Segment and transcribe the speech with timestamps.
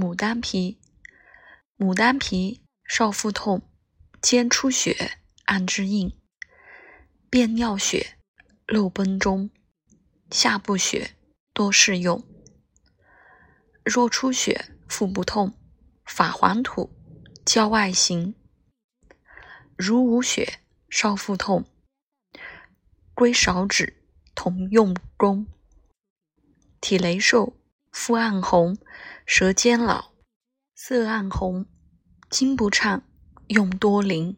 [0.00, 0.80] 牡丹皮，
[1.76, 3.60] 牡丹皮少腹痛，
[4.22, 6.16] 兼出血，按之硬，
[7.28, 8.16] 便尿血，
[8.66, 9.50] 漏崩中，
[10.30, 11.16] 下不血，
[11.52, 12.24] 多适用。
[13.84, 15.52] 若出血，腹不痛，
[16.06, 16.90] 法黄土，
[17.44, 18.34] 焦外行。
[19.76, 21.66] 如无血，少腹痛，
[23.12, 24.02] 归少指，
[24.34, 25.46] 同用功。
[26.80, 27.59] 体羸瘦，
[27.90, 28.76] 肤暗红，
[29.26, 30.12] 舌尖老，
[30.74, 31.66] 色暗红，
[32.30, 33.02] 筋不畅，
[33.48, 34.36] 用多灵。